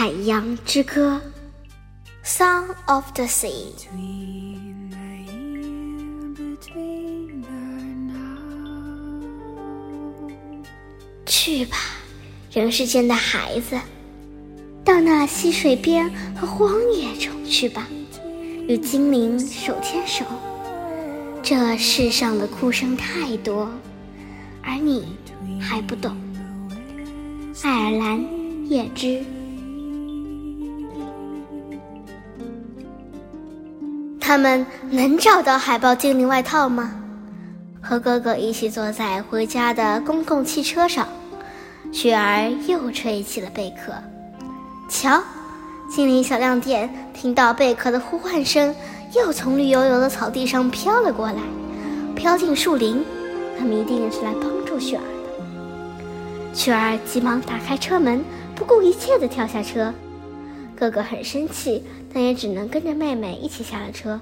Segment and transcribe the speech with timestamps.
[0.00, 1.20] 海洋之歌，
[2.26, 3.50] 《Song of the Sea》。
[11.26, 11.76] 去吧，
[12.50, 13.78] 人世间的孩子，
[14.82, 17.86] 到那溪水边和荒野中去吧，
[18.66, 20.24] 与精灵手牵手。
[21.42, 23.70] 这世上的哭声太多，
[24.62, 25.14] 而你
[25.60, 26.16] 还不懂。
[27.62, 28.26] 爱尔兰
[28.66, 29.22] 叶芝。
[34.30, 36.92] 他们能找到海豹精灵外套吗？
[37.82, 41.08] 和哥哥一起坐在回家的公共汽车上，
[41.90, 43.92] 雪儿又吹起了贝壳。
[44.88, 45.20] 瞧，
[45.90, 48.72] 精灵小亮点听到贝壳的呼唤声，
[49.16, 51.42] 又从绿油油的草地上飘了过来，
[52.14, 53.04] 飘进树林。
[53.58, 56.54] 他们一定是来帮助雪儿的。
[56.54, 59.92] 雪儿急忙打开车门，不顾一切地跳下车。
[60.80, 64.18] 哥哥很生气，但也只能跟着妹妹一起下了车。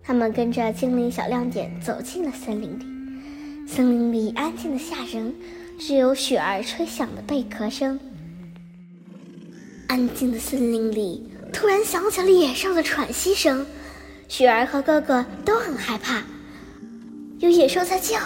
[0.00, 3.66] 他们跟着精灵小亮点走进了森林里。
[3.66, 5.34] 森林里安静的吓人，
[5.76, 7.98] 只有雪儿吹响的贝壳声。
[9.88, 13.66] 安静的森林里突然响起了野兽的喘息声，
[14.28, 16.22] 雪儿和哥哥都很害怕。
[17.40, 18.20] 有野兽在叫，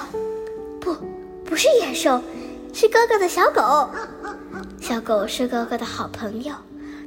[0.78, 0.94] 不，
[1.42, 2.22] 不是野兽，
[2.74, 3.88] 是哥哥的小狗。
[4.78, 6.52] 小狗是哥哥的好朋友。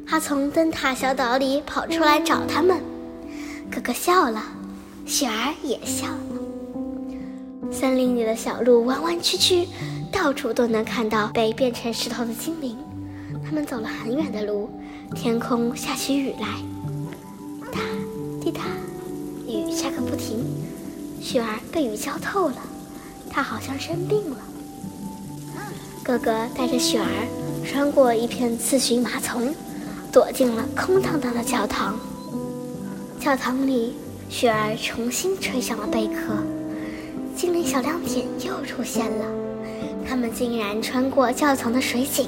[0.10, 2.82] 他从灯塔小岛里跑出来找他们，
[3.70, 4.42] 哥哥笑了，
[5.06, 7.70] 雪儿也笑了。
[7.70, 9.68] 森林里的小路弯弯曲曲，
[10.10, 12.78] 到处都能看到被变成石头的精灵。
[13.46, 14.70] 他们走了很远的路，
[15.14, 16.48] 天空下起雨来，
[17.70, 17.80] 哒
[18.42, 18.62] 滴答，
[19.46, 20.46] 雨下个不停。
[21.22, 22.56] 雪儿被雨浇透了，
[23.30, 24.38] 她好像生病了。
[26.02, 27.28] 哥哥带着雪儿
[27.66, 29.54] 穿过一片刺蕖麻丛。
[30.18, 31.96] 躲进了空荡荡的教堂。
[33.20, 33.94] 教堂里，
[34.30, 36.34] 雪儿重新吹响了贝壳。
[37.36, 39.26] 精灵小亮点又出现了。
[40.10, 42.28] 他们竟然穿过教堂的水井，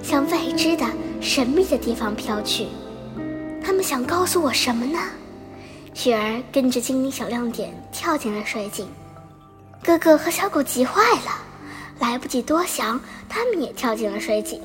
[0.00, 0.86] 向未知的
[1.20, 2.68] 神秘的地方飘去。
[3.60, 5.00] 他们想告诉我什么呢？
[5.92, 8.86] 雪儿跟着精灵小亮点跳进了水井。
[9.82, 11.32] 哥哥和小狗急坏了，
[11.98, 14.62] 来不及多想，他们也跳进了水井。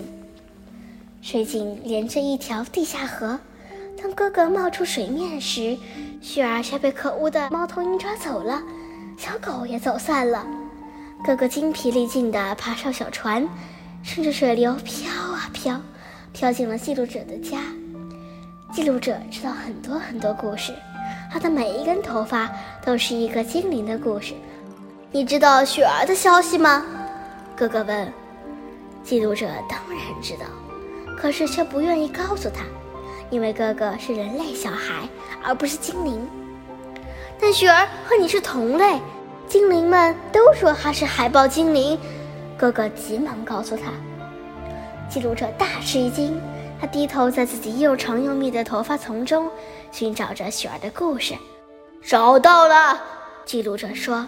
[1.21, 3.39] 水井连着一条地下河，
[4.01, 5.77] 当哥哥冒出水面时，
[6.21, 8.61] 雪儿却被可恶的猫头鹰抓走了，
[9.17, 10.47] 小狗也走散了。
[11.23, 13.47] 哥哥精疲力尽地爬上小船，
[14.01, 15.79] 顺着水流飘啊飘，
[16.31, 17.59] 飘进了记录者的家。
[18.71, 20.73] 记录者知道很多很多故事，
[21.29, 22.49] 他的每一根头发
[22.85, 24.33] 都是一个精灵的故事。
[25.11, 26.85] 你知道雪儿的消息吗？
[27.57, 28.13] 哥哥问。
[29.03, 30.45] 记录者当然知道。
[31.19, 32.63] 可是却不愿意告诉他，
[33.29, 35.07] 因为哥哥是人类小孩，
[35.43, 36.25] 而不是精灵。
[37.41, 38.99] 但雪儿和你是同类，
[39.47, 41.99] 精灵们都说他是海豹精灵。
[42.57, 43.91] 哥哥急忙告诉他。
[45.09, 46.39] 记录者大吃一惊，
[46.79, 49.49] 他低头在自己又长又密的头发丛中
[49.91, 51.33] 寻找着雪儿的故事。
[52.01, 52.97] 找到了，
[53.45, 54.25] 记录者说。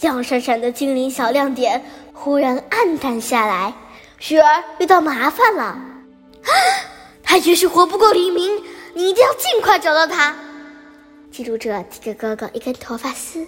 [0.00, 3.72] 亮闪闪的精灵小亮点忽然暗淡下来，
[4.18, 5.76] 雪儿遇到麻烦了。
[7.22, 8.62] 他也许活不过黎明，
[8.94, 10.34] 你一定要尽快找到他。
[11.30, 13.46] 记录者递给哥哥一根头发丝，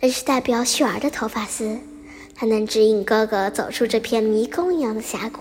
[0.00, 1.78] 那是代表雪儿的头发丝，
[2.34, 5.40] 它能指引哥哥走出这片迷宫一样的峡谷。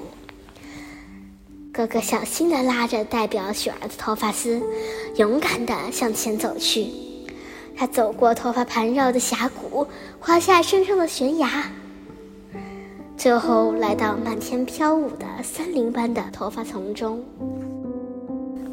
[1.72, 4.62] 哥哥小心地拉着代表雪儿的头发丝，
[5.16, 6.88] 勇敢地向前走去。
[7.78, 9.88] 他走过头发盘绕的峡谷，
[10.20, 11.72] 滑下深深的悬崖。
[13.20, 17.22] 最后来到漫天飘舞的森林般的头发丛中，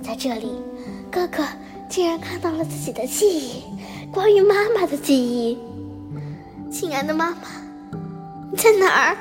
[0.01, 0.53] 在这里，
[1.11, 1.43] 哥哥
[1.91, 3.65] 竟然看到了自己的记忆，
[4.13, 5.59] 关于妈妈的记忆。
[6.71, 7.39] 亲爱的妈妈，
[8.53, 9.17] 你在哪儿？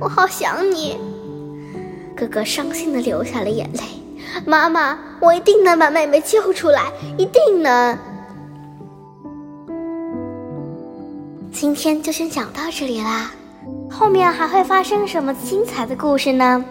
[0.00, 0.98] 我好想你。
[2.16, 3.80] 哥哥伤心的流下了眼泪。
[4.44, 7.96] 妈妈，我一定能把妹妹救出来，一定能。
[11.52, 13.30] 今天就先讲到这里啦。
[13.96, 16.64] 后面还会发生什么精彩的故事呢？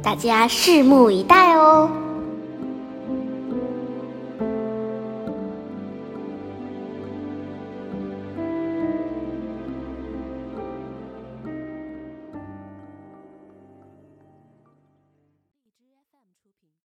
[0.00, 1.90] 大家拭目以待哦。